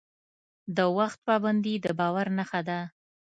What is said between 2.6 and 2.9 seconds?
ده.